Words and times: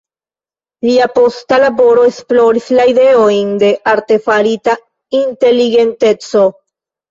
Lia 0.87 1.07
posta 1.17 1.59
laboro 1.63 2.05
esploris 2.13 2.71
la 2.79 2.87
ideojn 2.93 3.53
de 3.65 3.71
artefarita 3.93 4.77
inteligenteco. 5.23 6.45